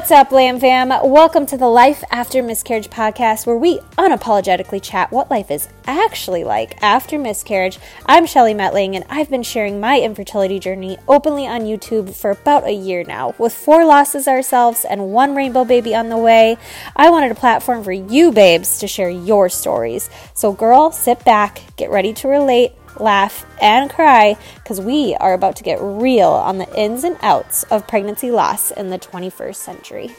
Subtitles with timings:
[0.00, 1.06] What's up, LAMFAM?
[1.06, 6.42] Welcome to the Life After Miscarriage podcast, where we unapologetically chat what life is actually
[6.42, 7.78] like after miscarriage.
[8.06, 12.64] I'm Shelly Mettling, and I've been sharing my infertility journey openly on YouTube for about
[12.64, 13.34] a year now.
[13.36, 16.56] With four losses ourselves and one rainbow baby on the way,
[16.96, 20.08] I wanted a platform for you babes to share your stories.
[20.32, 25.56] So, girl, sit back, get ready to relate laugh, and cry because we are about
[25.56, 30.10] to get real on the ins and outs of pregnancy loss in the 21st century.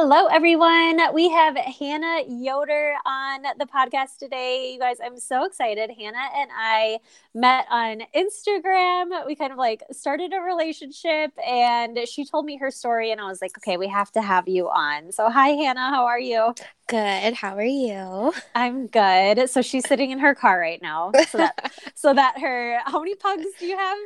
[0.00, 1.12] Hello, everyone.
[1.12, 4.70] We have Hannah Yoder on the podcast today.
[4.72, 5.90] You guys, I'm so excited.
[5.98, 7.00] Hannah and I
[7.34, 9.26] met on Instagram.
[9.26, 13.24] We kind of like started a relationship, and she told me her story, and I
[13.24, 15.10] was like, okay, we have to have you on.
[15.10, 15.90] So, hi, Hannah.
[15.90, 16.54] How are you?
[16.86, 17.34] Good.
[17.34, 18.32] How are you?
[18.54, 19.50] I'm good.
[19.50, 21.10] So she's sitting in her car right now.
[21.28, 23.98] So that so that her how many pugs do you have?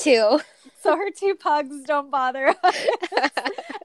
[0.00, 0.40] Two
[0.82, 2.76] so her two pugs don't bother us.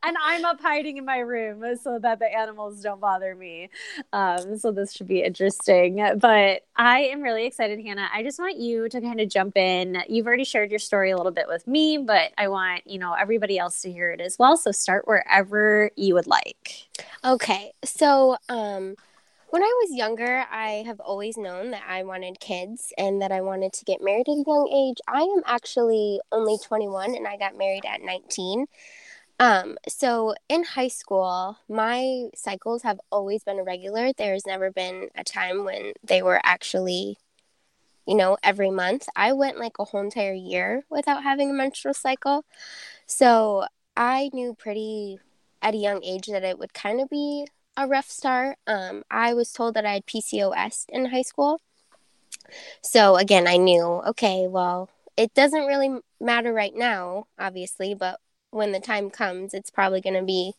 [0.03, 3.69] and I'm up hiding in my room so that the animals don't bother me.
[4.13, 5.95] Um, so this should be interesting.
[6.17, 8.09] But I am really excited, Hannah.
[8.13, 10.03] I just want you to kind of jump in.
[10.07, 13.13] You've already shared your story a little bit with me, but I want, you know,
[13.13, 14.57] everybody else to hear it as well.
[14.57, 16.87] So start wherever you would like.
[17.23, 17.73] Okay.
[17.83, 18.95] So, um,
[19.55, 23.39] when I was younger, I have always known that I wanted kids and that I
[23.39, 24.97] wanted to get married at a young age.
[25.07, 28.65] I am actually only 21 and I got married at 19.
[29.39, 34.11] Um, so in high school, my cycles have always been irregular.
[34.11, 37.15] There's never been a time when they were actually,
[38.05, 39.07] you know, every month.
[39.15, 42.43] I went like a whole entire year without having a menstrual cycle.
[43.05, 45.19] So I knew pretty
[45.61, 48.57] at a young age that it would kind of be a rough start.
[48.67, 51.61] Um, I was told that I had PCOS in high school.
[52.81, 58.19] So again, I knew, okay, well, it doesn't really matter right now, obviously, but
[58.51, 60.53] when the time comes, it's probably going to be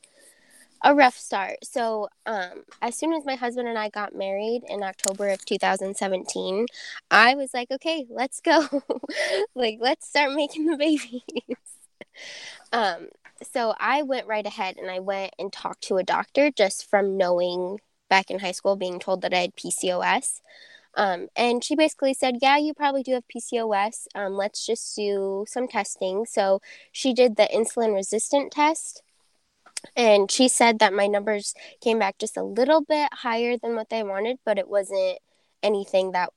[0.82, 1.56] a rough start.
[1.64, 6.66] So, um, as soon as my husband and I got married in October of 2017,
[7.10, 8.82] I was like, okay, let's go.
[9.54, 11.22] like, let's start making the babies.
[12.72, 13.08] um,
[13.42, 17.16] so I went right ahead and I went and talked to a doctor just from
[17.16, 20.40] knowing back in high school being told that I had PCOS.
[20.94, 24.06] Um, and she basically said, Yeah, you probably do have PCOS.
[24.14, 26.24] Um, let's just do some testing.
[26.24, 26.60] So
[26.90, 29.02] she did the insulin resistant test.
[29.94, 33.90] And she said that my numbers came back just a little bit higher than what
[33.90, 35.18] they wanted, but it wasn't
[35.62, 36.32] anything that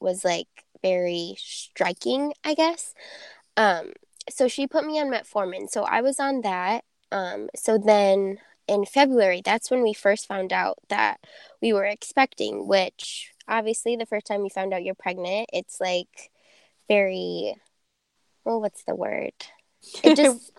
[0.00, 0.48] was like
[0.82, 2.94] very striking, I guess.
[3.56, 3.92] Um,
[4.30, 5.68] so she put me on metformin.
[5.68, 6.84] So I was on that.
[7.12, 8.38] Um, so then
[8.68, 11.20] in February, that's when we first found out that
[11.62, 16.30] we were expecting, which obviously the first time you found out you're pregnant, it's like
[16.88, 17.54] very,
[18.44, 19.32] well, what's the word?
[20.02, 20.50] It just,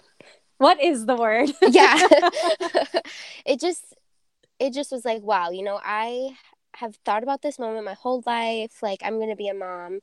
[0.57, 1.49] what is the word?
[1.61, 1.97] yeah.
[3.45, 3.95] it just,
[4.59, 6.35] it just was like, wow, you know, I
[6.75, 8.81] have thought about this moment my whole life.
[8.81, 9.99] Like, I'm going to be a mom.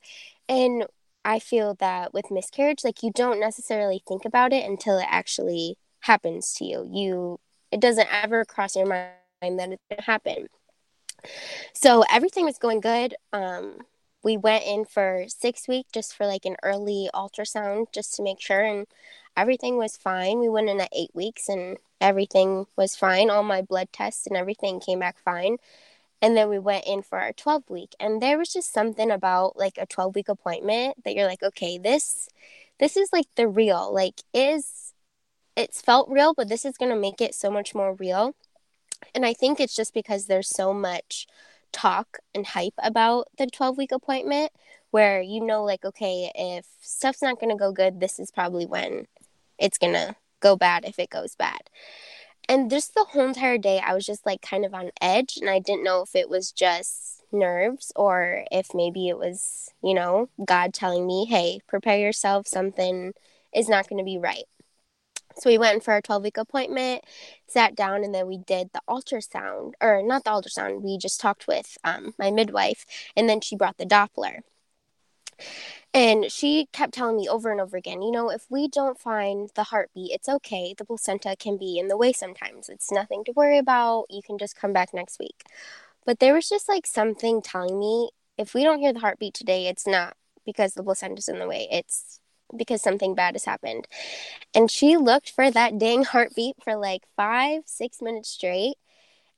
[0.47, 0.85] And
[1.25, 5.77] I feel that with miscarriage, like you don't necessarily think about it until it actually
[6.01, 6.87] happens to you.
[6.89, 7.39] You
[7.71, 10.47] it doesn't ever cross your mind that it's gonna happen.
[11.73, 13.15] So everything was going good.
[13.33, 13.79] Um,
[14.23, 18.39] we went in for six weeks just for like an early ultrasound just to make
[18.39, 18.85] sure and
[19.35, 20.39] everything was fine.
[20.39, 23.29] We went in at eight weeks and everything was fine.
[23.29, 25.57] All my blood tests and everything came back fine
[26.21, 29.57] and then we went in for our 12 week and there was just something about
[29.57, 32.27] like a 12 week appointment that you're like okay this
[32.79, 34.93] this is like the real like is
[35.55, 38.35] it's felt real but this is going to make it so much more real.
[39.13, 41.27] And i think it's just because there's so much
[41.71, 44.51] talk and hype about the 12 week appointment
[44.91, 48.65] where you know like okay if stuff's not going to go good this is probably
[48.65, 49.07] when
[49.59, 51.69] it's going to go bad if it goes bad
[52.47, 55.49] and just the whole entire day i was just like kind of on edge and
[55.49, 60.29] i didn't know if it was just nerves or if maybe it was you know
[60.45, 62.47] god telling me hey prepare yourself.
[62.47, 63.13] Something
[63.53, 64.45] is not going to be right.
[65.37, 67.03] So we went for our 12 week appointment
[67.47, 71.45] sat down and then we did the ultrasound or not the ultrasound we just talked
[71.45, 72.85] with um, my midwife
[73.17, 74.39] and then she brought the doppler
[75.93, 79.49] and she kept telling me over and over again, you know, if we don't find
[79.55, 80.73] the heartbeat, it's okay.
[80.77, 82.69] The placenta can be in the way sometimes.
[82.69, 84.05] It's nothing to worry about.
[84.09, 85.43] You can just come back next week.
[86.05, 89.67] But there was just like something telling me if we don't hear the heartbeat today,
[89.67, 90.15] it's not
[90.45, 91.67] because the placenta's in the way.
[91.71, 92.19] It's
[92.55, 93.87] because something bad has happened.
[94.53, 98.75] And she looked for that dang heartbeat for like five, six minutes straight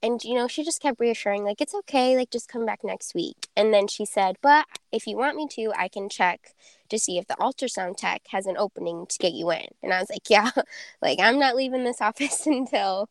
[0.03, 3.13] and you know she just kept reassuring like it's okay like just come back next
[3.15, 3.47] week.
[3.55, 6.53] And then she said but if you want me to i can check
[6.89, 9.67] to see if the ultrasound tech has an opening to get you in.
[9.83, 10.51] And i was like yeah
[11.01, 13.09] like i'm not leaving this office until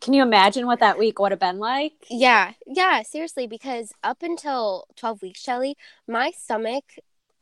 [0.00, 1.92] can you imagine what that week would have been like?
[2.10, 5.76] Yeah yeah seriously because up until 12 weeks shelly
[6.06, 6.84] my stomach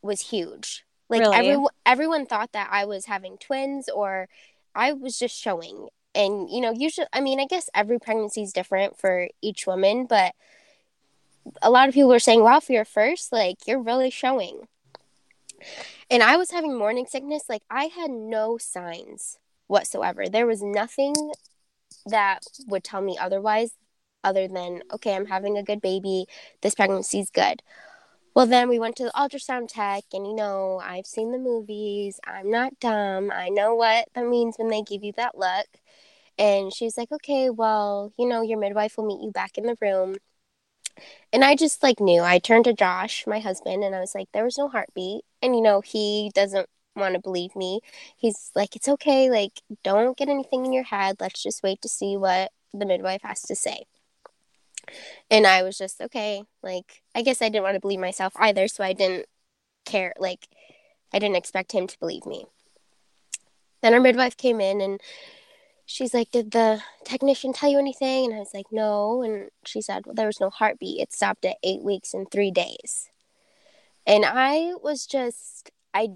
[0.02, 0.84] was huge.
[1.08, 1.36] Like Really?
[1.36, 4.28] everyone everyone thought that i was having twins or
[4.74, 8.52] i was just showing and you know usually i mean i guess every pregnancy is
[8.52, 10.34] different for each woman but
[11.62, 14.66] a lot of people were saying wow for your first like you're really showing.
[16.10, 20.28] And i was having morning sickness like i had no signs whatsoever.
[20.28, 21.14] There was nothing
[22.06, 23.72] that would tell me otherwise
[24.22, 26.26] other than okay i'm having a good baby.
[26.62, 27.62] This pregnancy's good.
[28.34, 32.20] Well then we went to the ultrasound tech and you know i've seen the movies.
[32.26, 33.30] I'm not dumb.
[33.32, 35.66] I know what that means when they give you that look
[36.38, 39.76] and she's like, okay, well, you know, your midwife will meet you back in the
[39.80, 40.16] room.
[41.32, 42.22] And I just like knew.
[42.22, 45.22] I turned to Josh, my husband, and I was like, there was no heartbeat.
[45.42, 47.80] And, you know, he doesn't want to believe me.
[48.16, 49.30] He's like, it's okay.
[49.30, 51.16] Like, don't get anything in your head.
[51.20, 53.84] Let's just wait to see what the midwife has to say.
[55.30, 56.44] And I was just, okay.
[56.62, 58.68] Like, I guess I didn't want to believe myself either.
[58.68, 59.26] So I didn't
[59.84, 60.14] care.
[60.18, 60.48] Like,
[61.12, 62.46] I didn't expect him to believe me.
[63.82, 65.00] Then our midwife came in and
[65.86, 68.26] she's like, Did the technician tell you anything?
[68.26, 69.22] And I was like, No.
[69.22, 71.00] And she said, Well, there was no heartbeat.
[71.00, 73.08] It stopped at eight weeks and three days.
[74.06, 76.10] And I was just, I,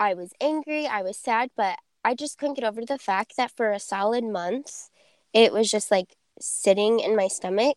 [0.00, 0.86] I was angry.
[0.86, 4.24] I was sad, but I just couldn't get over the fact that for a solid
[4.24, 4.90] month,
[5.32, 7.76] it was just like sitting in my stomach.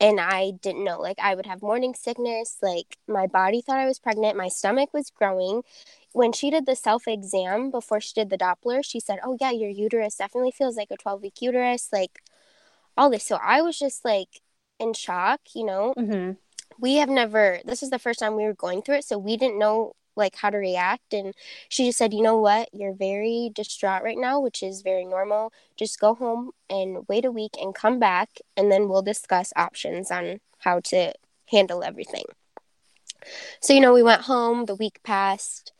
[0.00, 0.98] And I didn't know.
[0.98, 2.56] Like, I would have morning sickness.
[2.62, 4.36] Like, my body thought I was pregnant.
[4.36, 5.62] My stomach was growing
[6.12, 9.50] when she did the self exam before she did the Doppler, she said, Oh, yeah,
[9.50, 12.20] your uterus definitely feels like a 12 week uterus, like
[12.96, 13.24] all this.
[13.24, 14.40] So I was just like
[14.78, 15.94] in shock, you know.
[15.96, 16.32] mm-hmm.
[16.78, 19.04] We have never, this is the first time we were going through it.
[19.04, 21.12] So we didn't know like how to react.
[21.12, 21.34] And
[21.68, 22.68] she just said, You know what?
[22.72, 25.52] You're very distraught right now, which is very normal.
[25.76, 30.12] Just go home and wait a week and come back, and then we'll discuss options
[30.12, 31.12] on how to
[31.46, 32.24] handle everything.
[33.60, 35.72] So, you know, we went home, the week passed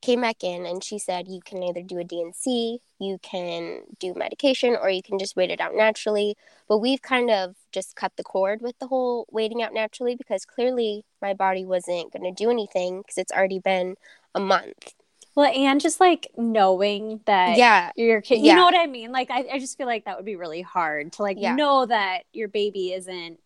[0.00, 4.14] came back in and she said you can either do a D&C, you can do
[4.14, 6.36] medication, or you can just wait it out naturally.
[6.68, 10.44] But we've kind of just cut the cord with the whole waiting out naturally because
[10.44, 13.96] clearly my body wasn't going to do anything because it's already been
[14.34, 14.94] a month.
[15.34, 17.92] Well, and just like knowing that Yeah.
[17.96, 18.56] your kid, you Yeah.
[18.56, 19.12] know what I mean?
[19.12, 21.54] Like, I, I just feel like that would be really hard to like Yeah.
[21.54, 23.38] know that your baby isn't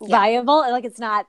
[0.00, 0.08] Yeah.
[0.18, 0.58] viable.
[0.60, 1.26] Like, it's not,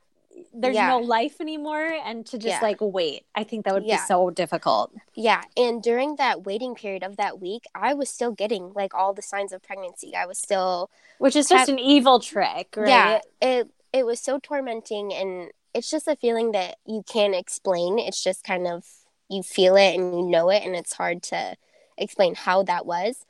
[0.53, 0.87] there's Yeah.
[0.89, 1.85] no life anymore.
[1.85, 2.59] And to just Yeah.
[2.61, 3.97] like wait, I think that would Yeah.
[3.97, 4.91] be so difficult.
[5.15, 9.13] Yeah, and during that waiting period of that week, I was still getting like all
[9.13, 10.15] the signs of pregnancy.
[10.15, 12.87] I was still Which is just Have- an evil trick, right?
[12.87, 17.99] Yeah, it it was so tormenting and it's just a feeling that you can't explain.
[17.99, 18.85] It's just kind of
[19.29, 21.55] you feel it and you know it and it's hard to
[21.97, 23.25] explain how that was.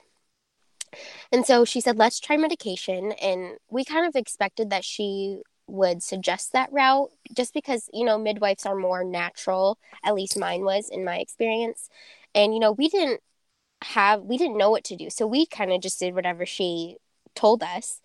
[1.31, 6.03] And so she said, "Let's try medication." And we kind of expected that she would
[6.03, 10.89] suggest that route just because, you know, midwives are more natural, at least mine was
[10.89, 11.89] in my experience.
[12.35, 13.21] And you know, we didn't
[13.83, 15.09] have we didn't know what to do.
[15.09, 16.97] So we kind of just did whatever she
[17.35, 18.01] told us.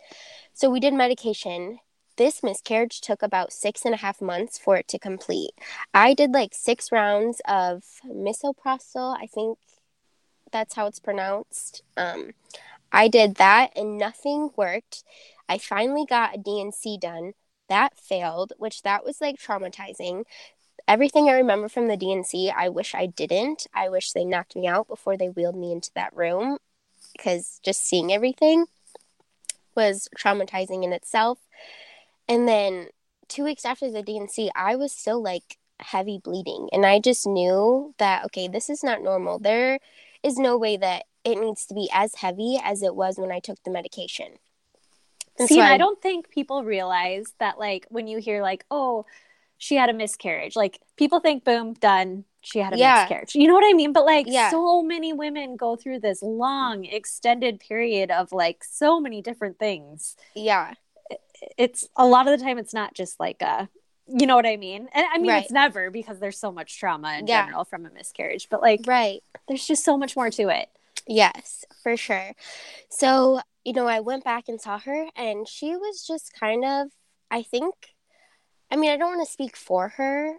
[0.52, 1.78] So we did medication.
[2.16, 5.52] This miscarriage took about six and a half months for it to complete.
[5.94, 9.16] I did like six rounds of misoprostol.
[9.16, 9.58] I think
[10.50, 11.82] that's how it's pronounced.
[11.96, 12.32] Um,
[12.90, 15.04] I did that and nothing worked.
[15.48, 17.34] I finally got a DNC done.
[17.68, 20.24] That failed, which that was like traumatizing.
[20.86, 23.66] Everything I remember from the DNC, I wish I didn't.
[23.74, 26.58] I wish they knocked me out before they wheeled me into that room
[27.12, 28.66] because just seeing everything
[29.74, 31.38] was traumatizing in itself.
[32.28, 32.88] And then
[33.28, 36.68] two weeks after the DNC, I was still like heavy bleeding.
[36.72, 39.38] And I just knew that, okay, this is not normal.
[39.38, 39.78] There
[40.22, 43.38] is no way that it needs to be as heavy as it was when I
[43.38, 44.38] took the medication.
[45.38, 49.06] And See, I- don't think people realize that, like, when you hear, like, oh,
[49.56, 52.24] she had a miscarriage, like, people think, boom, done.
[52.42, 53.00] She had a Yeah.
[53.02, 53.34] miscarriage.
[53.34, 53.92] You know what I mean?
[53.92, 54.50] But, like, Yeah.
[54.50, 60.16] so many women go through this long, extended period of, like, so many different things.
[60.34, 60.74] Yeah.
[61.56, 63.68] It's a lot of the time, it's not just like a,
[64.08, 64.88] you know what I mean?
[64.92, 65.42] And I mean, Right.
[65.42, 67.44] it's never because there's so much trauma in Yeah.
[67.44, 69.22] general from a miscarriage, but, like, Right.
[69.48, 70.68] there's just so much more to it.
[71.06, 72.32] Yes, for sure.
[72.90, 76.88] So, you know, I went back and saw her, and she was just kind of,
[77.30, 77.74] I think,
[78.70, 80.34] I mean, I don't want to speak for her.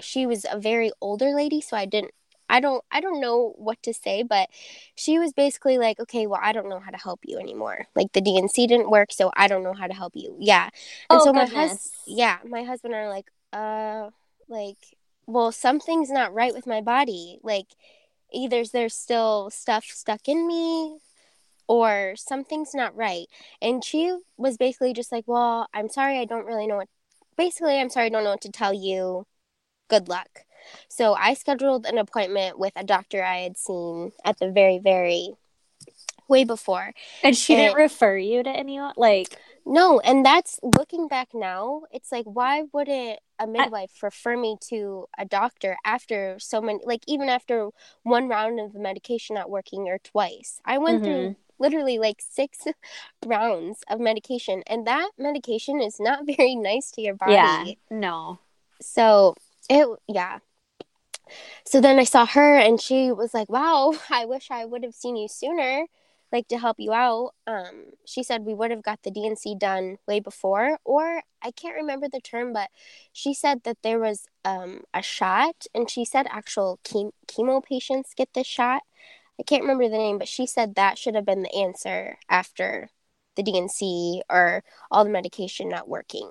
[0.00, 2.12] She was a very older lady, so I didn't
[2.50, 4.48] I don't I don't know what to say, but
[4.96, 7.86] she was basically like, "Okay, well, I don't know how to help you anymore.
[7.96, 10.70] Like the D&C didn't work, so I don't know how to help you." Yeah.
[11.10, 11.48] And Oh, so my goodness.
[11.48, 14.10] husband yeah, my husband are like, "Uh,
[14.48, 14.78] like,
[15.26, 17.38] well, something's not right with my body.
[17.42, 17.68] Like
[18.32, 20.98] either there's still stuff stuck in me
[21.68, 23.26] or something's not right."
[23.62, 26.88] And she was basically just like, "Well, I'm sorry, I don't really know what
[27.36, 29.26] basically, I'm sorry, I don't know what to tell you.
[29.88, 30.44] Good luck."
[30.88, 35.34] So I scheduled an appointment with a doctor I had seen at the very, very
[36.28, 36.92] way before.
[37.22, 38.92] And she didn't refer you to anyone?
[38.96, 44.56] Like, No, and that's looking back now, it's like, why wouldn't a midwife refer me
[44.68, 47.68] to a doctor after so many, like, even after
[48.02, 50.60] one round of the medication not working or twice?
[50.64, 51.40] I went through mm-hmm.
[51.58, 52.66] Literally like six
[53.26, 57.36] rounds of medication, and that medication is not very nice to your body.
[57.38, 58.38] yeah, no.
[58.80, 59.34] So
[59.68, 60.38] it, yeah.
[61.64, 64.94] So then I saw her and she was like, wow, I wish I would have
[64.94, 65.86] seen you sooner,
[66.32, 67.32] like to help you out.
[67.46, 71.76] Um, she said we would have got the DNC done way before, or I can't
[71.76, 72.70] remember the term, but
[73.12, 78.12] she said that there was um, a shot and she said actual chem- chemo patients
[78.16, 78.82] get this shot.
[79.38, 82.90] I can't remember the name, but she said that should have been the answer after
[83.36, 86.30] the DNC or all the medication not working.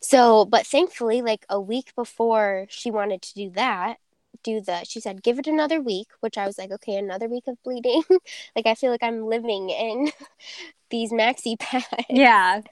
[0.00, 3.98] So, but thankfully, like a week before she wanted to do that,
[4.42, 7.44] do the, she said, give it another week, which I was like, okay, another week
[7.46, 8.02] of bleeding.
[8.56, 10.10] like, I feel like I'm living in
[10.90, 11.86] these maxi pads.
[12.08, 12.62] Yeah.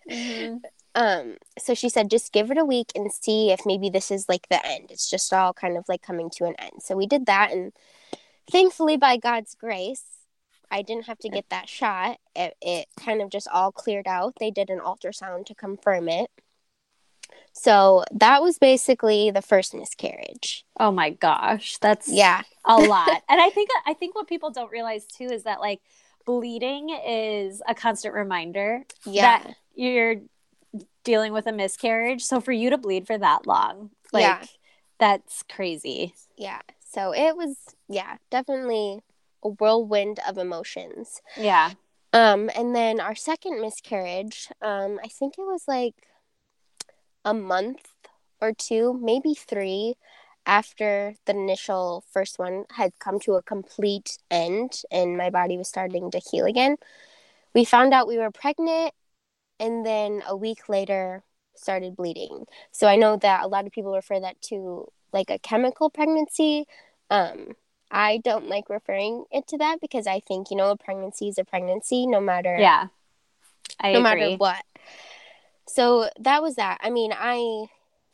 [0.95, 4.29] Um, so she said, just give it a week and see if maybe this is
[4.29, 4.91] like the end.
[4.91, 6.83] It's just all kind of like coming to an end.
[6.83, 7.53] So we did that.
[7.53, 7.73] And
[8.51, 10.05] thankfully, by God's grace,
[10.71, 12.19] I didn't have to get that shot.
[12.37, 14.35] It, it kind of just all cleared out.
[14.39, 16.31] They did an ultrasound to confirm it.
[17.53, 20.65] So that was basically the first miscarriage.
[20.79, 22.43] Oh my gosh, that's Yeah.
[22.65, 23.23] a lot.
[23.29, 25.81] and I think I think what people don't realize too is that like
[26.27, 29.23] bleeding is a constant reminder Yeah.
[29.43, 30.17] that you're
[31.03, 32.23] dealing with a miscarriage.
[32.23, 34.45] So for you to bleed for that long, like Yeah.
[34.99, 36.15] that's crazy.
[36.37, 36.61] Yeah.
[36.93, 37.57] So it was,
[37.89, 39.01] yeah, definitely
[39.45, 41.23] a whirlwind of emotions.
[41.37, 41.73] Yeah.
[42.13, 45.95] Um, and then our second miscarriage, um, I think it was like
[47.25, 47.89] a month
[48.41, 49.95] or two, maybe three
[50.47, 55.69] after the initial first one had come to a complete end and my body was
[55.69, 56.77] starting to heal again.
[57.55, 58.93] We found out we were pregnant
[59.61, 61.23] and then a week later
[61.55, 62.47] started bleeding.
[62.73, 66.67] So I know that a lot of people refer that to like a chemical pregnancy.
[67.11, 67.57] Um,
[67.91, 71.39] I don't like referring it to that because I think, you know, a pregnancy is
[71.39, 72.87] a pregnancy no matter Yeah.
[73.81, 74.03] I no agree.
[74.03, 74.63] matter what.
[75.67, 76.79] So that was that.
[76.83, 77.67] I mean, I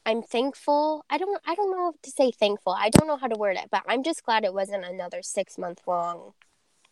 [0.05, 1.05] I'm thankful.
[1.11, 2.73] I don't I don't know to say thankful.
[2.73, 5.59] I don't know how to word it, but I'm just glad it wasn't another 6
[5.59, 6.33] month long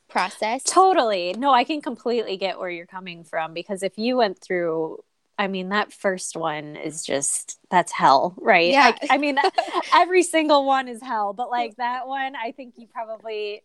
[0.08, 0.62] process.
[0.64, 1.34] Totally.
[1.38, 5.02] No, I can completely get where you're coming from because if you went through
[5.38, 8.70] I mean that first one is just that's hell, right?
[8.70, 8.86] Yeah.
[8.86, 9.38] Like, I mean
[9.92, 13.62] every single one is hell, but like that one I think you probably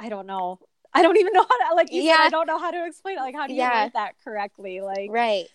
[0.00, 0.58] I don't know.
[0.92, 2.16] I don't even know how to like you said, Yeah.
[2.20, 3.20] I don't know how to explain it.
[3.20, 3.84] Like how do you Yeah.
[3.84, 4.80] word that correctly?
[4.80, 5.46] Like Right.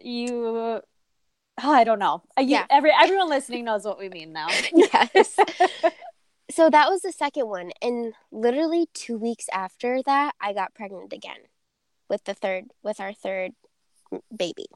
[0.00, 0.80] you
[1.60, 2.22] oh, I don't know.
[2.38, 2.66] Uh, You, Yeah.
[2.70, 4.48] every everyone listening knows what we mean now.
[4.72, 5.36] yes.
[6.50, 11.12] so that was the second one and literally 2 weeks after that I got pregnant
[11.12, 11.48] again
[12.08, 13.52] with the third with our third
[14.34, 14.66] baby.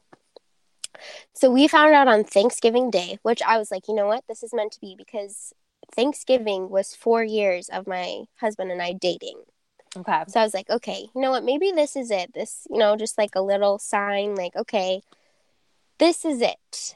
[1.32, 4.24] So we found out on Thanksgiving Day, which I was like, you know what?
[4.28, 5.52] This is meant to be because
[5.94, 9.42] Thanksgiving was 4 years of my husband and I dating.
[9.96, 10.24] Okay.
[10.28, 11.44] So I was like, okay, you know what?
[11.44, 12.32] Maybe this is it.
[12.34, 15.02] This, you know, just like a little sign, like, okay,
[15.98, 16.94] this is it.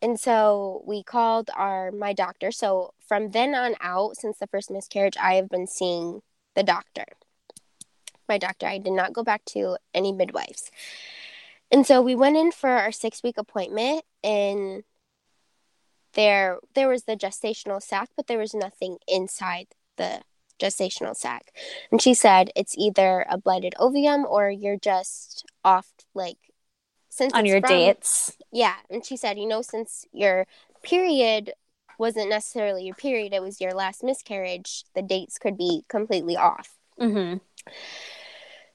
[0.00, 2.52] And so we called our my doctor.
[2.52, 6.22] So from then on out, since the first miscarriage, I have been seeing
[6.54, 7.04] the doctor.
[8.28, 8.66] My doctor.
[8.66, 10.70] I did not go back to any midwives.
[11.70, 14.82] And so we went in for our six week appointment and
[16.14, 20.22] there there was the gestational sac, but there was nothing inside the
[20.58, 21.52] gestational sac.
[21.92, 26.38] And she said it's either a blighted ovum or you're just off like
[27.10, 28.36] since On your from- dates.
[28.52, 28.74] Yeah.
[28.90, 30.46] And she said, you know, since your
[30.82, 31.52] period
[31.98, 36.70] wasn't necessarily your period, it was your last miscarriage, the dates could be completely off.
[36.98, 37.40] Mhm.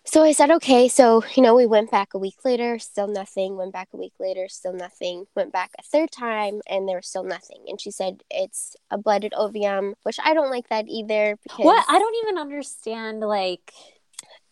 [0.05, 0.89] So I said, okay.
[0.89, 3.55] So, you know, we went back a week later, still nothing.
[3.55, 5.25] Went back a week later, still nothing.
[5.35, 7.63] Went back a third time, and there was still nothing.
[7.67, 11.37] And she said, it's a blighted ovum, which I don't like that either.
[11.43, 11.85] Because, What?
[11.87, 13.71] I don't even understand like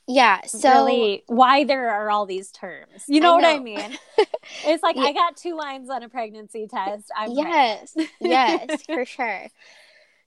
[0.08, 0.42] Yeah.
[0.46, 3.04] So, really why there are all these terms.
[3.08, 3.98] You know, what I mean?
[4.66, 5.04] It's like Yeah.
[5.04, 7.12] I got two lines on a pregnancy test.
[7.16, 9.48] I'm yes, yes, for sure.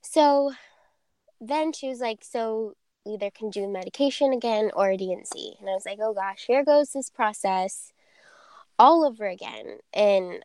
[0.02, 0.52] So
[1.40, 2.74] then she was like, So
[3.06, 5.56] either can do medication again or a D&C.
[5.60, 7.92] I was like, Oh gosh, here goes this process
[8.78, 9.78] all over again.
[9.92, 10.44] And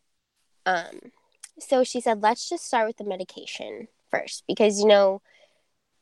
[0.66, 1.12] um,
[1.58, 5.22] so she said, Let's just start with the medication first because, you know,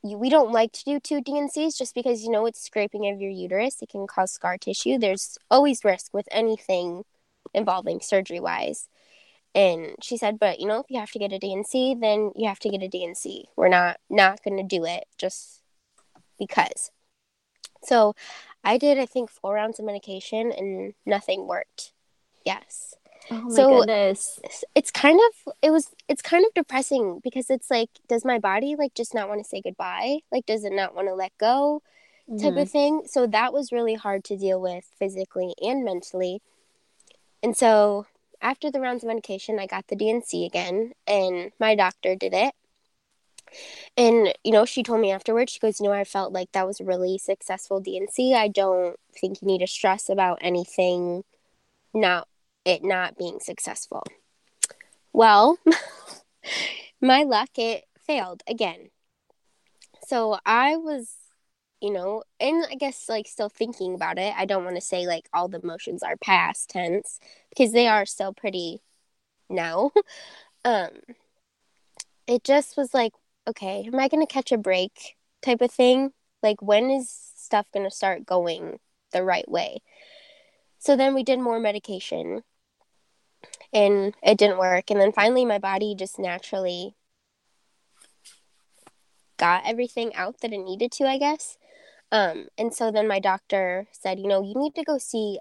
[0.02, 3.30] we don't like to do two D&Cs just because, you know, it's scraping of your
[3.30, 3.82] uterus.
[3.82, 4.98] It can cause scar tissue.
[4.98, 7.04] There's always risk with anything
[7.52, 8.88] involving surgery wise.
[9.54, 12.48] And she said, but you know, if you have to get a D&C, then you
[12.48, 13.46] have to get a D&C.
[13.56, 15.57] We're not not going to do it just
[16.38, 16.90] because.
[17.82, 18.14] So,
[18.64, 21.92] I did I think 4 rounds of medication and nothing worked.
[22.44, 22.94] Yes.
[23.30, 24.40] Oh my So- goodness.
[24.74, 28.74] It's kind of it was it's kind of depressing because it's like does my body
[28.76, 30.20] like just not want to say goodbye?
[30.32, 31.82] Like does it not want to let go?
[32.42, 32.60] type Mhm.
[32.62, 33.02] of thing.
[33.06, 36.42] So that was really hard to deal with physically and mentally.
[37.42, 38.04] And so
[38.42, 42.54] after the rounds of medication, I got the DNC again, and my doctor did it.
[43.96, 46.66] And, you know, she told me afterwards, she goes, You know, I felt like that
[46.66, 48.34] was a really successful DNC.
[48.34, 51.24] I don't think you need to stress about anything
[51.94, 52.28] not
[52.64, 54.02] it not being successful.
[55.12, 55.58] Well,
[57.00, 58.90] my luck, it failed again.
[60.06, 61.14] So I was
[61.80, 64.34] you know, and I guess like still thinking about it.
[64.36, 68.04] I don't want to say like all the motions are past tense because they are
[68.04, 68.80] still pretty
[69.48, 69.92] now.
[70.64, 70.90] um
[72.26, 73.12] it just was like,
[73.48, 76.12] okay, am I going to catch a break type of thing?
[76.42, 78.78] Like when is stuff going to start going
[79.12, 79.78] the right way?
[80.78, 82.42] So then we did more medication
[83.72, 86.94] and it didn't work and then finally my body just naturally
[89.36, 91.56] got everything out that it needed to, I guess.
[92.10, 95.38] Um, and so then my doctor said, you know, you need to go see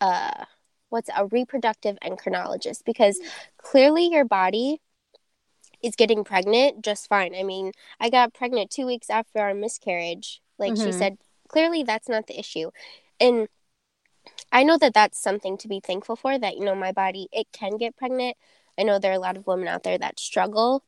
[0.00, 0.44] uh
[0.88, 3.18] what's a reproductive endocrinologist because
[3.58, 4.80] clearly your body
[5.84, 7.34] is getting pregnant just fine.
[7.34, 10.40] I mean, I got pregnant 2 weeks after our miscarriage.
[10.58, 10.98] Like she Mhm.
[10.98, 12.70] said, clearly that's not the issue.
[13.20, 13.48] And
[14.52, 17.48] I know that that's something to be thankful for that you know my body it
[17.52, 18.36] can get pregnant.
[18.78, 20.84] I know there are a lot of women out there that struggle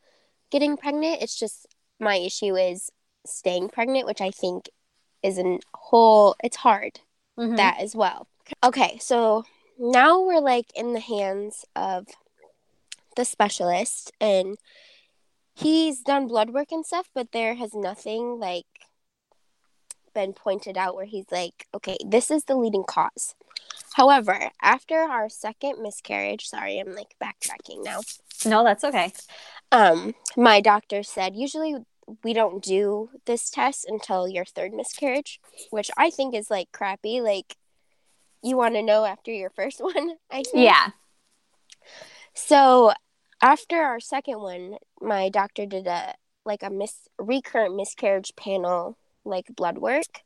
[0.51, 1.23] getting pregnant.
[1.23, 1.67] It's just
[2.01, 2.91] my issue is
[3.27, 4.71] staying pregnant, which I think
[5.23, 7.01] is a whole it's hard
[7.39, 7.57] Mhm.
[7.57, 8.29] that as well.
[8.65, 9.45] Okay, so
[9.79, 12.07] now we're like in the hands of
[13.17, 14.57] the specialist and
[15.55, 18.67] he's done blood work and stuff, but there has nothing like
[20.15, 23.35] been pointed out where he's like, okay, this is the leading cause.
[23.95, 28.01] However, after our second miscarriage, sorry, I'm like backtracking now.
[28.45, 29.13] No, that's okay.
[29.73, 31.77] Um, my doctor said usually
[32.23, 37.21] we don't do this test until your third miscarriage, which I think is like crappy.
[37.21, 37.57] Like
[38.43, 40.55] you want to know after your first one, I think.
[40.55, 40.91] Yeah.
[42.35, 42.93] So
[43.43, 49.47] after our second one, my doctor did a like a mis- recurrent miscarriage panel like
[49.57, 50.23] blood work.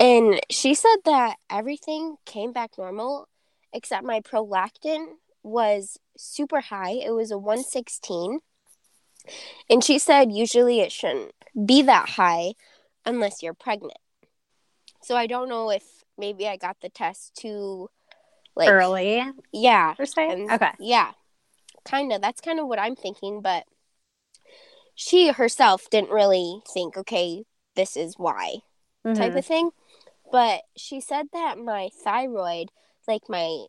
[0.00, 3.28] And she said that everything came back normal
[3.72, 5.06] except my prolactin
[5.42, 6.92] was super high.
[6.92, 8.40] It was a 116.
[9.70, 11.32] And she said usually it shouldn't
[11.64, 12.54] be that high
[13.06, 13.98] unless you're pregnant.
[15.02, 15.84] So I don't know if
[16.18, 17.88] maybe I got the test too
[18.54, 19.22] like Early,
[19.52, 19.94] Yeah.
[19.94, 20.30] per se.
[20.30, 20.72] And Okay.
[20.78, 21.12] yeah,
[21.84, 22.20] kind of.
[22.20, 23.40] That's kind of what I'm thinking.
[23.40, 23.64] But
[24.94, 28.58] she herself didn't really think, okay, this is why
[29.14, 29.38] type Mhm.
[29.38, 29.70] of thing.
[30.30, 32.70] But she said that my thyroid,
[33.06, 33.66] like my,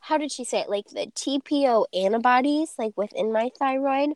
[0.00, 0.70] how did she say it?
[0.70, 4.10] Like the TPO antibodies, like within my thyroid,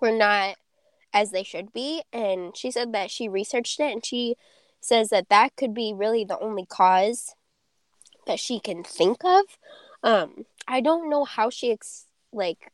[0.00, 0.56] were not
[1.12, 2.02] as they should be.
[2.12, 4.36] And she said that she researched it and she
[4.80, 7.34] says that that could be really the only cause
[8.26, 9.44] that she can think of.
[10.02, 12.70] Um, I don't know how she ex- like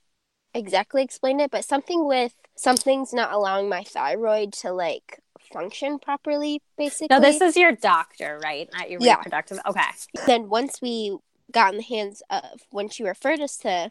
[0.54, 5.20] exactly explain it, but something with something's not allowing my thyroid to like
[5.52, 7.08] function properly, basically.
[7.10, 8.68] No, this is your doctor, right?
[8.72, 9.16] Not your Yeah.
[9.16, 9.60] reproductive.
[9.66, 9.80] Okay.
[10.26, 11.16] then once we
[11.52, 13.90] got in the hands of when she referred us to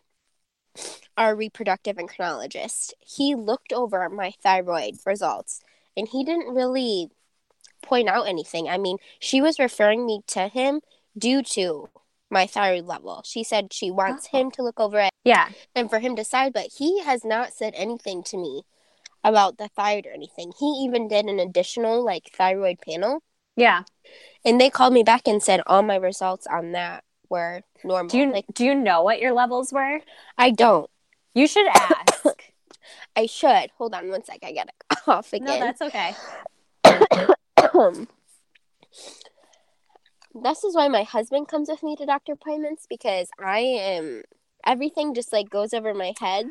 [1.18, 5.62] our reproductive endocrinologist, he looked over my thyroid results
[5.96, 7.10] and he didn't really
[7.82, 8.68] point out anything.
[8.68, 10.82] I mean, she was referring me to him
[11.18, 11.90] due to
[12.30, 13.22] my thyroid level.
[13.24, 14.38] She said she wants Oh.
[14.38, 15.50] him to look over it Yeah.
[15.76, 18.62] and for him to decide, but he has not said anything to me
[19.24, 20.54] about the thyroid or anything.
[20.60, 23.22] He even did an additional like thyroid panel
[23.56, 23.84] Yeah.
[24.46, 28.10] and they called me back and said all my results on that were normal.
[28.10, 30.00] Do you like do you know what your levels were?
[30.38, 30.90] I don't.
[31.34, 32.24] You should ask.
[33.16, 33.72] I should.
[33.78, 34.40] Hold on one sec.
[34.44, 34.72] I gotta
[35.04, 35.48] cough again.
[35.48, 36.14] no, that's okay.
[40.44, 44.24] this is why my husband comes with me to doctor appointments because I am
[44.66, 46.48] everything just like goes over my head.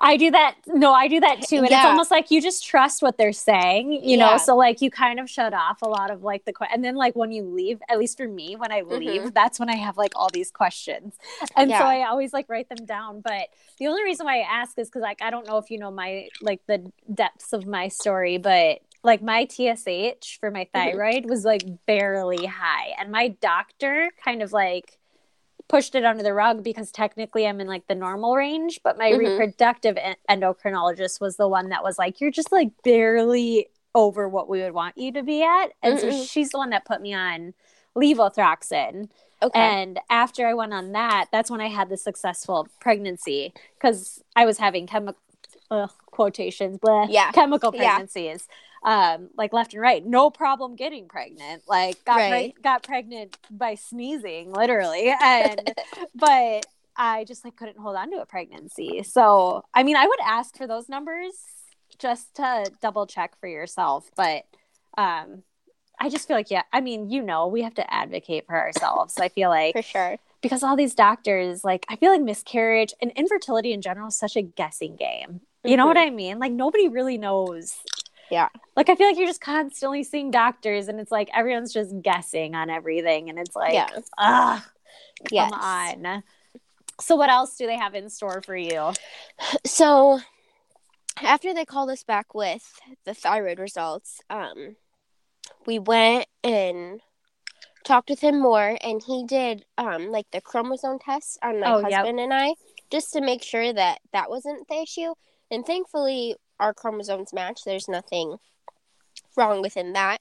[0.00, 0.56] I do that.
[0.66, 1.62] No, I do that too.
[1.62, 1.76] And Yeah.
[1.76, 4.38] it's almost like you just trust what they're saying, you know?
[4.38, 6.96] So, like, you kind of shut off a lot of like the, que- and then,
[6.96, 9.98] like, when you leave, at least for me, when I leave, that's when I have
[9.98, 11.14] like all these questions.
[11.56, 12.04] And so Mm-hmm.
[12.04, 13.20] I always like write them down.
[13.20, 15.78] But the only reason why I ask is because, like, I don't know if you
[15.78, 20.96] know my, like, the depths of my story, but like my TSH for my Mhm.
[20.96, 22.94] thyroid was like barely high.
[22.98, 24.98] And my doctor kind of like,
[25.72, 29.10] pushed it under the rug because technically I'm in like the normal range, but my
[29.10, 29.18] Mhm.
[29.18, 34.50] reproductive en- endocrinologist was the one that was like, you're just like barely over what
[34.50, 35.68] we would want you to be at.
[35.82, 36.28] And so Mm-mm.
[36.28, 37.54] she's the one that put me on
[37.96, 39.10] levothyroxine.
[39.42, 39.78] Okay.
[39.78, 44.46] And after I went on that, that's when I had the successful pregnancy because I
[44.46, 45.20] was having chemical
[45.72, 47.30] uh, quotations, blah, Yeah.
[47.32, 47.94] chemical Yeah.
[47.96, 48.46] pregnancies,
[48.82, 50.04] um, like left and right.
[50.04, 51.62] No problem getting pregnant.
[51.66, 52.54] Like got Right.
[52.54, 55.72] preg- got pregnant by sneezing, literally, and
[56.14, 59.02] but I just like couldn't hold on to a pregnancy.
[59.02, 61.32] So I mean, I would ask for those numbers
[61.98, 64.44] just to double check for yourself, but
[64.98, 65.42] um
[65.98, 69.18] I just feel like yeah, I mean, you know, we have to advocate for ourselves.
[69.18, 70.16] I feel like For sure.
[70.42, 74.36] because all these doctors like I feel like miscarriage and infertility in general is such
[74.36, 75.40] a guessing game.
[75.64, 76.38] You know what I mean?
[76.38, 77.76] Like nobody really knows.
[78.30, 78.48] Yeah.
[78.76, 82.54] Like I feel like you're just constantly seeing doctors and it's like everyone's just guessing
[82.54, 83.88] on everything and it's like yeah.
[84.18, 84.66] ah
[85.30, 85.50] Yes.
[85.50, 86.22] come on.
[87.00, 88.92] So what else do they have in store for you?
[89.64, 90.20] So
[91.22, 94.76] after they called us back with the thyroid results, um,
[95.66, 97.00] we went and
[97.84, 101.80] talked with him more, and he did um like the chromosome test on my Oh,
[101.80, 101.92] yep.
[102.04, 102.54] husband and I,
[102.90, 105.14] just to make sure that that wasn't the issue.
[105.52, 107.60] And thankfully, our chromosomes match.
[107.64, 108.38] There's nothing
[109.36, 110.20] wrong within that.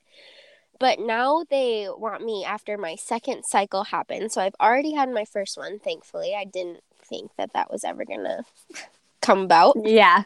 [0.77, 4.31] But now they want me after my second cycle happened.
[4.31, 5.79] So I've already had my first one.
[5.79, 8.43] Thankfully, I didn't think that that was ever gonna
[9.21, 9.77] come about.
[9.83, 10.23] Yeah.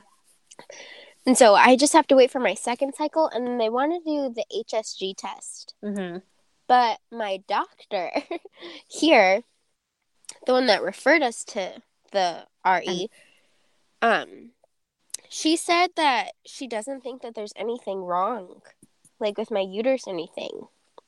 [1.26, 3.92] And so I just have to wait for my second cycle, and then they want
[3.92, 5.74] to do the HSG test.
[5.84, 6.18] hmm
[6.68, 8.12] But my doctor
[8.88, 9.42] here,
[10.46, 13.10] the one that referred us to the RE,
[14.02, 14.52] um,
[15.36, 18.62] she said that she doesn't think that there's anything wrong,
[19.20, 20.68] like with my uterus or anything.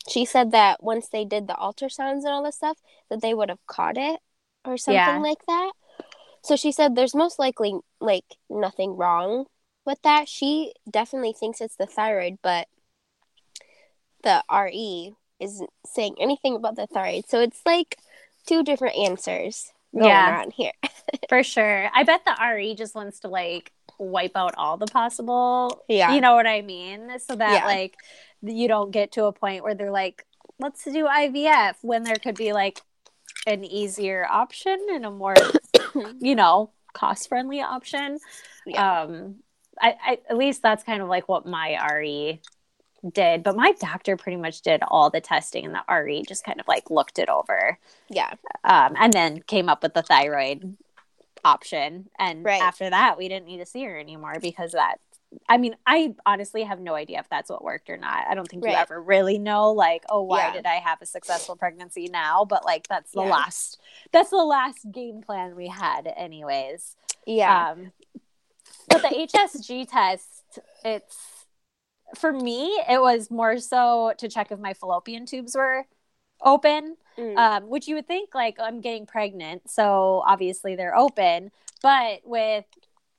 [0.10, 2.78] She said that once they did the ultrasounds and all this stuff,
[3.10, 4.20] that they would have caught it
[4.66, 5.20] or something Yeah.
[5.20, 5.72] like that.
[6.42, 9.46] So she said there's most likely like nothing wrong
[9.86, 10.28] with that.
[10.28, 12.68] She definitely thinks it's the thyroid, but
[14.24, 17.30] the RE isn't saying anything about the thyroid.
[17.30, 17.98] So it's like
[18.46, 20.42] two different answers going Yeah.
[20.42, 20.74] on here.
[21.30, 21.90] For sure.
[21.94, 25.84] I bet the RE just wants to like wipe out all the possible.
[25.88, 26.14] Yeah.
[26.14, 27.10] You know what I mean?
[27.20, 27.66] So that Yeah.
[27.66, 27.96] like
[28.42, 30.26] you don't get to a point where they're like,
[30.60, 32.82] let's do IVF when there could be like
[33.46, 35.36] an easier option and a more,
[36.20, 38.20] you know, cost friendly option.
[38.66, 39.02] Yeah.
[39.02, 39.36] Um,
[39.80, 42.42] I, I at least that's kind of like what my RE
[43.12, 46.60] did, but my doctor pretty much did all the testing, and the RE just kind
[46.60, 47.78] of like looked it over
[48.10, 48.34] yeah.
[48.64, 50.76] um, and then came up with the thyroid
[51.44, 52.10] option.
[52.18, 52.62] And Right.
[52.62, 55.00] after that, we didn't need to see her anymore because that.
[55.50, 58.26] I mean, I honestly have no idea if that's what worked or not.
[58.30, 60.54] I don't think you ever really know, like, oh, why Yeah.
[60.54, 62.46] did I have a successful pregnancy now?
[62.46, 63.32] But like, that's the Yeah.
[63.32, 63.80] last.
[64.14, 66.96] That's the last game plan we had, anyways.
[67.26, 67.72] Yeah.
[67.72, 67.92] Um,
[68.88, 71.46] but the HSG test, it's
[72.16, 75.86] for me, it was more so to check if my fallopian tubes were
[76.42, 77.36] open Mm.
[77.36, 81.50] um, which you would think like I'm getting pregnant, so obviously they're open.
[81.82, 82.66] But with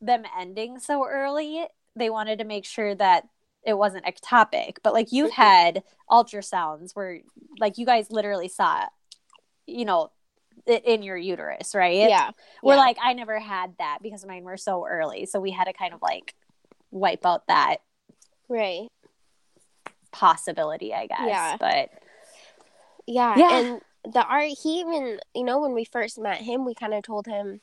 [0.01, 3.27] them ending so early, they wanted to make sure that
[3.65, 4.77] it wasn't ectopic.
[4.85, 5.35] But like you've Mhm.
[5.35, 7.19] had ultrasounds where
[7.59, 8.87] like you guys literally saw,
[9.67, 10.13] you know,
[10.65, 12.09] it in your uterus, right?
[12.09, 12.31] yeah.
[12.63, 12.81] We're yeah.
[12.81, 15.93] like I never had that because mine were so early, so we had to kind
[15.93, 16.37] of like
[16.93, 17.79] wipe out that
[18.49, 18.87] right.
[20.13, 21.19] possibility, I guess.
[21.27, 21.57] Yeah.
[21.59, 21.91] But
[23.09, 23.35] Yeah.
[23.37, 23.59] Yeah.
[23.59, 27.03] And the RE, he even, you know, when we first met him, we kind of
[27.03, 27.61] told him,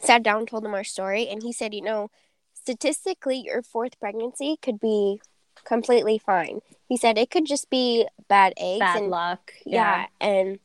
[0.00, 2.10] sat down, told him our story, and he said, you know,
[2.52, 5.20] statistically, your fourth pregnancy could be
[5.64, 6.60] completely fine.
[6.86, 8.80] He said it could just be bad eggs.
[8.80, 9.52] bad and, luck.
[9.64, 10.06] Yeah.
[10.20, 10.58] And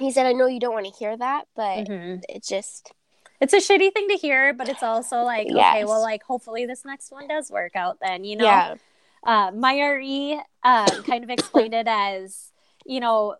[0.00, 2.22] he said, I know you don't want to hear that, but Mhm.
[2.28, 2.92] it just,
[3.40, 6.84] it's a shitty thing to hear, but it's also like, okay, well, like hopefully this
[6.84, 8.44] next one does work out then, you know?
[8.44, 8.74] yeah.
[9.22, 12.52] Uh, my RE um, kind of explained it as,
[12.84, 13.36] you know,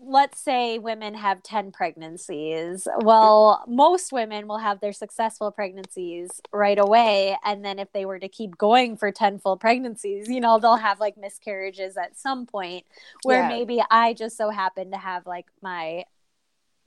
[0.00, 2.86] let's say women have 10 pregnancies.
[2.98, 7.36] Well, most women will have their successful pregnancies right away.
[7.44, 10.76] And then if they were to keep going for 10 full pregnancies, you know, they'll
[10.76, 12.84] have like miscarriages at some point
[13.24, 13.48] where Yeah.
[13.48, 16.04] maybe I just so happen to have like my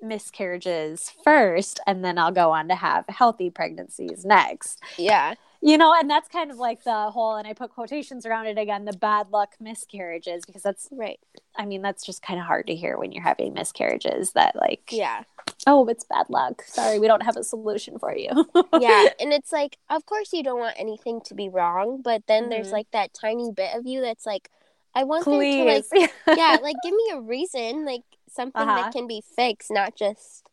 [0.01, 4.81] miscarriages first and then I'll go on to have healthy pregnancies next.
[4.97, 5.35] Yeah.
[5.63, 8.57] You know, and that's kind of like the whole, and I put quotations around it
[8.57, 11.19] again, the bad luck miscarriages, because that's, Right.
[11.55, 14.89] I mean, that's just kind of hard to hear when you're having miscarriages that, like,
[14.91, 15.23] Yeah.
[15.67, 16.63] oh, it's bad luck.
[16.65, 18.29] Sorry, we don't have a solution for you.
[18.81, 19.09] Yeah.
[19.19, 22.69] and it's like, of course, you don't want anything to be wrong, but then there's
[22.69, 22.71] Mhm.
[22.71, 24.49] like that tiny bit of you that's like,
[24.95, 25.85] I want there to like,
[26.35, 28.81] yeah, like give me a reason, like something Uh-huh.
[28.81, 30.43] that can be fixed, not just,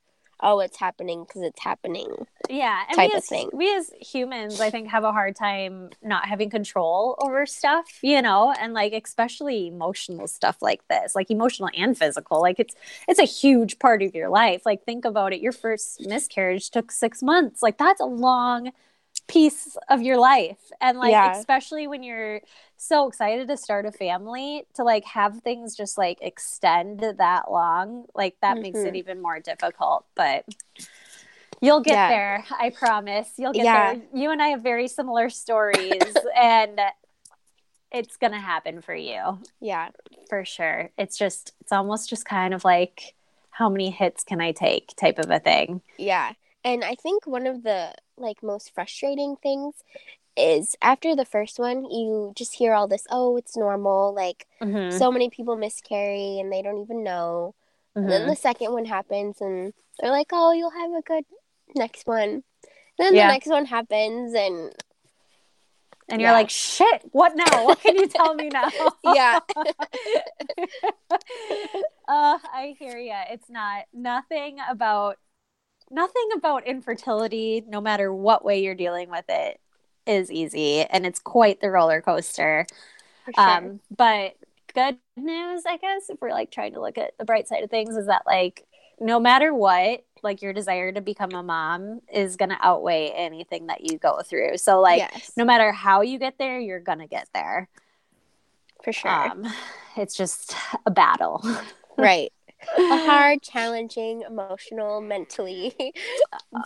[0.41, 2.27] oh, it's happening because it's happening.
[2.49, 3.51] yeah and type we of thing.
[3.53, 8.23] we as humans i think have a hard time not having control over stuff you
[8.23, 12.75] know and like especially emotional stuff like this like emotional and physical like it's
[13.07, 16.91] it's a huge part of your life like think about it your first miscarriage took
[16.91, 18.71] six months like that's a long
[19.27, 21.37] piece of your life and like Yeah.
[21.37, 22.41] especially when you're
[22.81, 28.05] so excited to start a family to like have things just like extend that long
[28.15, 28.97] like that makes it Mhm.
[28.97, 30.45] even more difficult but
[31.61, 32.09] you'll get Yeah.
[32.09, 33.95] there i promise you'll get Yeah.
[33.95, 36.81] there you and i have very similar stories and
[37.91, 39.89] it's gonna happen for you Yeah.
[40.29, 43.15] for sure it's just it's almost just kind of like
[43.51, 46.33] how many hits can i take type of a thing Yeah.
[46.65, 49.77] And I think one of the like most frustrating things
[50.39, 54.15] is after the first one, you just hear all this, oh, it's normal.
[54.15, 54.93] Like Mhm.
[54.93, 57.55] so many people miscarry and they don't even know.
[57.95, 58.29] And then Mhm.
[58.29, 61.25] the second one happens and they're like, oh, you'll have a good
[61.75, 62.29] next one.
[62.29, 62.43] And
[62.99, 63.27] then Yeah.
[63.27, 64.73] the next one happens and
[66.11, 68.71] and you're like shit what now what can you tell me now
[69.05, 69.41] yeah.
[72.09, 73.15] uh, I hear you.
[73.31, 75.19] It's not nothing about
[75.91, 79.61] nothing about infertility, no matter what way you're dealing with it,
[80.09, 82.67] is easy, and it's quite the roller coaster.
[83.35, 83.49] Sure.
[83.49, 84.37] Um, but
[84.75, 87.71] good news, I guess, if we're like trying to look at the bright side of
[87.71, 88.65] things, is that like
[89.01, 93.83] no matter what, like your desire to become a mom is gonna outweigh anything that
[93.91, 94.57] you go through.
[94.57, 95.33] So like yes.
[95.37, 97.69] no matter how you get there, you're gonna get there.
[98.83, 99.11] for sure.
[99.11, 99.47] Um,
[99.97, 100.55] it's just
[100.87, 101.43] a battle.
[101.99, 102.33] right.
[102.77, 105.75] A hard, challenging, emotional, mentally.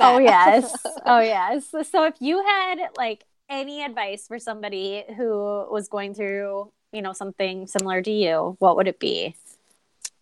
[0.01, 0.75] Oh yes.
[1.05, 1.75] Oh yes.
[1.91, 7.13] So if you had like any advice for somebody who was going through, you know,
[7.13, 9.35] something similar to you, what would it be?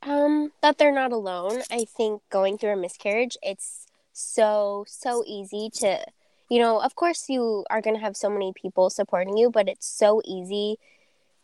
[0.02, 1.62] Um, that they're not alone.
[1.70, 6.04] I think going through a miscarriage, it's so so easy to,
[6.48, 9.68] you know, of course you are going to have so many people supporting you, but
[9.68, 10.78] it's so easy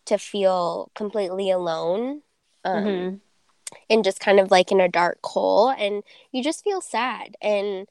[0.07, 2.23] to feel completely alone.
[2.65, 3.21] Um, Mhm.
[3.91, 7.87] and just kind of like in a dark hole and you just feel sad and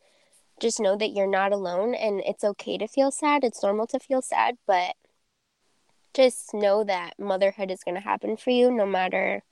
[0.59, 3.43] just know that you're not alone and it's okay to feel sad.
[3.43, 4.95] It's normal to feel sad, but
[6.13, 9.43] just know that motherhood is going to happen for you no matter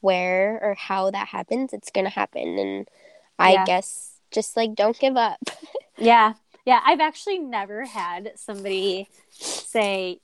[0.00, 1.72] where or how that happens.
[1.72, 2.88] It's going to happen and
[3.38, 3.64] I Yeah.
[3.64, 5.38] guess just like don't give up.
[5.96, 6.34] Yeah.
[6.64, 6.80] Yeah.
[6.84, 10.18] I've actually never had somebody say,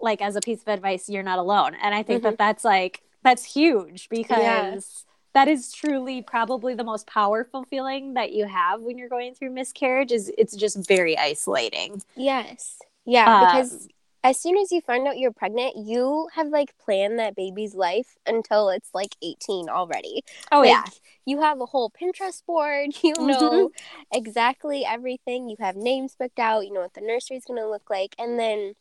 [0.00, 1.76] like, as a piece of advice, you're not alone.
[1.80, 2.36] And I think that mm-hmm.
[2.36, 5.04] that's like, that's huge because
[5.34, 9.50] that is truly probably the most powerful feeling that you have when you're going through
[9.50, 12.02] miscarriage is it's just very isolating.
[12.16, 12.78] yes.
[13.04, 13.88] Yeah, Um, because
[14.22, 18.16] as soon as you find out you're pregnant, you have like planned that baby's life
[18.26, 20.22] until it's like 18 already.
[20.50, 20.84] Oh Like, yeah.
[21.26, 22.90] You have a whole Pinterest board.
[23.02, 23.26] You Mhm.
[23.26, 23.70] know
[24.12, 25.48] exactly everything.
[25.48, 26.66] You have names booked out.
[26.66, 28.14] You know what the nursery is going to look like.
[28.18, 28.74] And then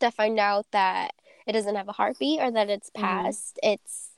[0.00, 1.12] to find out that
[1.46, 3.00] it doesn't have a heartbeat or that it's Mhm.
[3.00, 4.10] passed, it's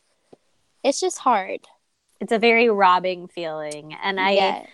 [0.84, 1.60] it's just hard.
[2.20, 3.94] It's a very robbing feeling.
[4.02, 4.68] And I yes.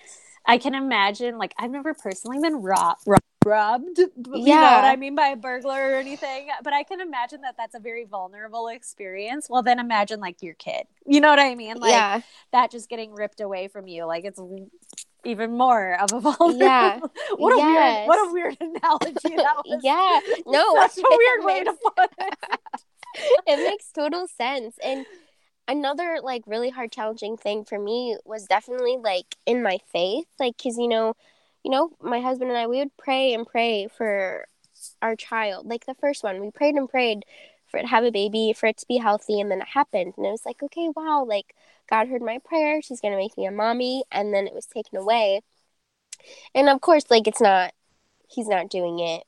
[0.46, 3.98] I can imagine like I've never personally been rob- rob- robbed.
[3.98, 4.76] You know Yeah.
[4.76, 7.78] what I mean by a burglar or anything, but I can imagine that that's a
[7.80, 9.48] very vulnerable experience.
[9.50, 10.86] Well, then imagine like your kid.
[11.06, 11.78] You know what I mean?
[11.78, 12.20] Like yeah.
[12.52, 14.04] that just getting ripped away from you.
[14.04, 14.40] Like it's
[15.24, 16.58] even more of a vulnerable.
[16.58, 17.00] Yeah.
[17.36, 18.06] what a Yes.
[18.06, 19.80] weird what a weird analogy that was.
[19.82, 20.20] yeah.
[20.46, 20.86] No.
[20.86, 22.34] Such a weird way to put it.
[23.46, 24.76] it makes total sense.
[24.84, 25.06] And
[25.68, 30.56] another like really hard challenging thing for me was definitely like in my faith, like
[30.58, 31.14] cuz you know,
[31.64, 34.46] you know, my husband and I we would pray and pray for
[35.02, 35.66] our child.
[35.66, 37.24] Like the first one, we prayed and prayed
[37.66, 40.14] for it to have a baby, for it to be healthy and then it happened.
[40.16, 41.54] And it was like, okay, wow, like
[41.88, 42.82] God heard my prayer.
[42.82, 45.40] She's to make me a mommy and then it was taken away.
[46.54, 47.72] And of course, like it's not
[48.28, 49.24] he's not doing it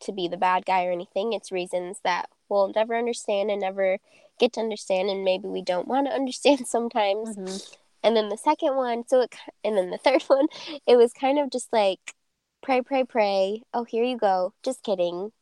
[0.00, 1.32] to be the bad guy or anything.
[1.32, 3.98] It's reasons that we'll never understand and never
[4.38, 7.36] get to understand, and maybe we don't want to understand sometimes.
[7.36, 7.76] Mhm.
[8.02, 10.46] And then the second one, so it, and then the third one,
[10.86, 12.14] it was kind of just like
[12.62, 13.62] pray, pray, pray.
[13.72, 14.52] Oh, here you go.
[14.62, 15.32] Just kidding.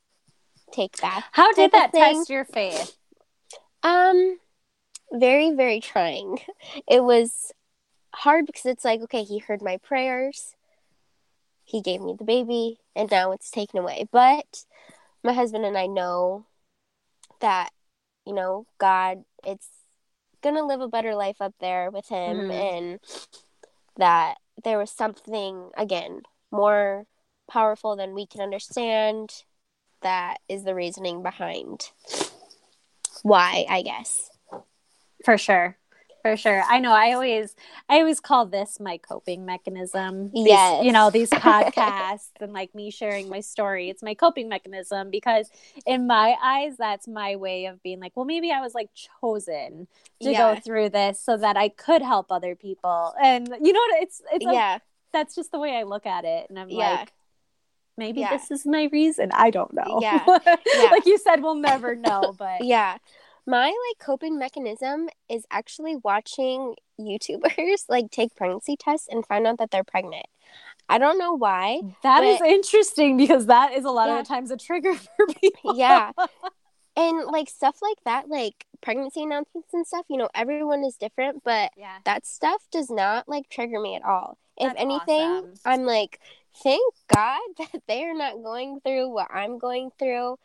[0.72, 1.24] Take back.
[1.33, 2.96] How did that test your faith?
[3.83, 4.38] Um,
[5.12, 6.38] very, very trying.
[6.88, 7.52] It was
[8.14, 10.54] hard because it's like, okay, he heard my prayers,
[11.64, 14.07] he gave me the baby, and now it's taken away.
[14.11, 14.64] But
[15.22, 16.46] my husband and I know
[17.40, 17.70] that,
[18.26, 19.68] you know, God, it's
[20.42, 22.50] gonna live a better life up there with him, mm-hmm.
[22.50, 23.00] and
[23.96, 27.06] that there was something again more
[27.50, 29.42] powerful than we can understand.
[30.02, 31.90] That is the reasoning behind
[33.22, 34.30] why, I guess.
[35.24, 35.78] For sure
[36.24, 36.62] for sure.
[36.66, 36.92] I know.
[36.92, 37.54] I always,
[37.87, 40.30] I always call this my coping mechanism.
[40.32, 40.82] These, yes.
[40.82, 43.90] You know, these podcasts and like me sharing my story.
[43.90, 45.50] It's my coping mechanism because
[45.84, 48.88] in my eyes, that's my way of being like, well, maybe I was like
[49.20, 49.87] chosen
[50.22, 50.54] to yeah.
[50.54, 53.12] go through this so that I could help other people.
[53.22, 54.76] And you know, it's, it's, yeah.
[54.76, 54.80] A,
[55.12, 56.46] that's just the way I look at it.
[56.48, 57.00] And I'm yeah.
[57.00, 57.12] like,
[57.98, 58.30] maybe yeah.
[58.30, 59.30] this is my reason.
[59.30, 59.98] I don't know.
[60.00, 60.24] Yeah.
[60.46, 60.88] yeah.
[60.90, 62.96] like you said, we'll never know, but yeah.
[63.46, 69.59] My like coping mechanism is actually watching YouTubers like take pregnancy tests and find out
[69.59, 70.26] that they're pregnant.
[70.88, 71.80] I don't know why.
[72.02, 74.18] That is interesting because that is a lot yeah.
[74.18, 75.76] of the times a trigger for people.
[75.76, 76.12] Yeah.
[76.96, 81.42] And like stuff like that, like pregnancy announcements and stuff, you know, everyone is different,
[81.42, 81.98] but yeah.
[82.04, 84.38] that stuff does not like trigger me at all.
[84.61, 85.54] That's if anything, awesome.
[85.64, 86.20] I'm like,
[86.62, 90.38] thank God that they are not going through what I'm going through.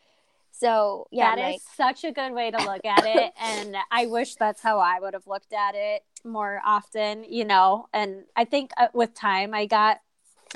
[0.52, 1.56] So yeah, that like...
[1.58, 5.00] is such a good way to look at it, and I wish that's how I
[5.00, 7.24] would have looked at it more often.
[7.24, 10.02] You know, and I think uh, with time I got,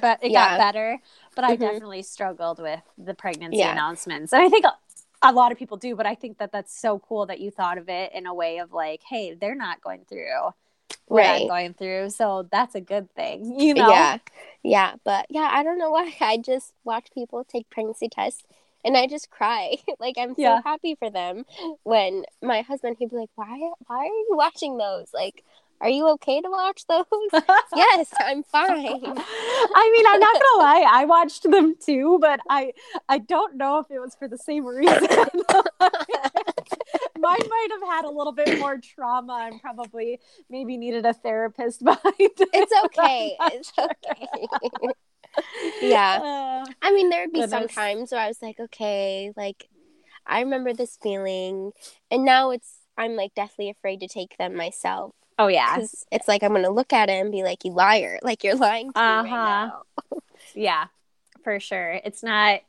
[0.02, 0.58] but it yeah.
[0.58, 1.00] got better.
[1.36, 1.52] But mm-hmm.
[1.52, 3.72] I definitely struggled with the pregnancy yeah.
[3.72, 4.66] announcements, and I think
[5.22, 5.96] a lot of people do.
[5.96, 8.58] But I think that that's so cool that you thought of it in a way
[8.58, 10.54] of like, hey, they're not going through
[11.06, 11.42] what right.
[11.42, 12.10] I'm going through.
[12.10, 13.90] So that's a good thing, you know?
[13.90, 14.18] Yeah.
[14.64, 14.94] Yeah.
[15.04, 16.16] But yeah, I don't know why.
[16.22, 18.44] I just watch people take pregnancy tests
[18.84, 19.76] and I just cry.
[20.00, 20.62] like I'm so yeah.
[20.64, 21.46] happy for them.
[21.84, 25.44] When my husband he'd be like, "Why why are you watching those?" Like
[25.82, 27.06] are you okay to watch those?
[27.76, 28.70] yes, I'm fine.
[28.70, 32.72] I mean, I'm not gonna lie, I watched them too, but I
[33.10, 35.08] I don't know if it was for the same reason.
[37.20, 40.20] Mine might have had a little bit more trauma and probably
[40.50, 42.50] maybe needed a therapist behind it.
[42.54, 43.36] It's okay.
[43.40, 43.90] It's sure.
[43.90, 44.94] okay
[45.82, 46.20] yeah.
[46.22, 49.68] Uh, I mean, there would be some times where I was like, okay, like
[50.26, 51.72] I remember this feeling,
[52.12, 55.14] and now it's I'm like deathly afraid to take them myself.
[55.40, 55.80] Oh yeah,
[56.12, 58.20] it's like I'm gonna look at it and be like, "You liar!
[58.22, 59.24] Like you're lying to uh-huh.
[59.24, 59.82] me right uh-huh.
[60.12, 60.20] now."
[60.56, 60.86] yeah,
[61.44, 62.00] for sure.
[62.04, 62.62] It's not.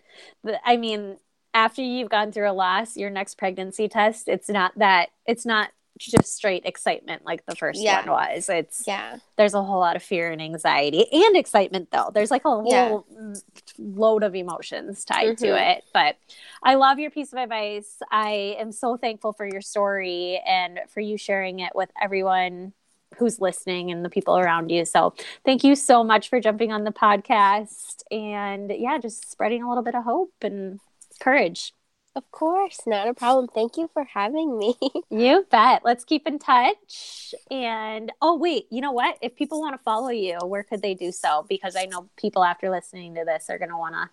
[0.64, 1.18] I mean,
[1.52, 5.10] after you've gone through a loss, your next pregnancy test, it's not that.
[5.26, 8.00] It's not just straight excitement like the first yeah.
[8.00, 8.48] one was.
[8.48, 9.18] It's yeah.
[9.36, 12.10] There's a whole lot of fear and anxiety and excitement though.
[12.12, 13.34] There's like a whole yeah.
[13.78, 15.44] load of emotions tied mm-hmm.
[15.44, 15.84] to it.
[15.92, 16.16] But
[16.62, 17.98] I love your piece of advice.
[18.10, 22.72] I am so thankful for your story and for you sharing it with everyone
[23.18, 24.84] who's listening and the people around you.
[24.84, 29.68] So thank you so much for jumping on the podcast and yeah, just spreading a
[29.68, 30.80] little bit of hope and
[31.20, 31.72] courage.
[32.16, 33.48] Of course, not a problem.
[33.48, 34.76] Thank you for having me.
[35.10, 35.82] you bet.
[35.84, 37.34] Let's keep in touch.
[37.50, 39.18] And oh, wait, you know what?
[39.20, 41.44] If people want to follow you, where could they do so?
[41.48, 44.08] Because I know people after listening to this are going to want to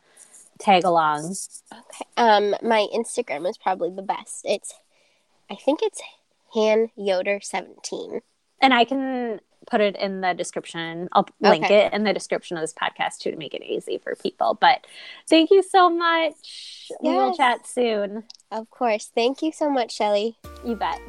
[0.57, 1.35] tag along.
[1.71, 2.05] Okay.
[2.17, 4.41] Um, my Instagram is probably the best.
[4.45, 4.73] It's,
[5.49, 6.01] I think it's
[6.53, 8.21] Han Yoder seventeen.
[8.59, 11.09] And I can put it in the description.
[11.11, 11.85] I'll link okay.
[11.85, 14.57] it in the description of this podcast too to make it easy for people.
[14.59, 14.85] But
[15.29, 16.33] thank you so much.
[16.89, 16.99] Yes.
[17.01, 18.23] We will chat soon.
[18.51, 19.11] Of course.
[19.13, 20.37] Thank you so much, Shelly.
[20.65, 20.99] You bet.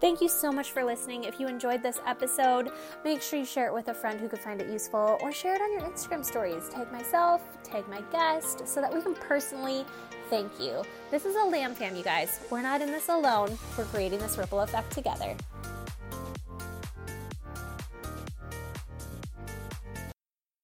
[0.00, 1.24] Thank you so much for listening.
[1.24, 2.70] If you enjoyed this episode,
[3.04, 5.56] make sure you share it with a friend who could find it useful or share
[5.56, 6.68] it on your Instagram stories.
[6.68, 9.84] Tag myself, tag my guest, so that we can personally
[10.30, 10.84] thank you.
[11.10, 12.40] This is a LAMFAM, you guys.
[12.48, 13.58] We're not in this alone.
[13.76, 15.34] We're creating this ripple effect together.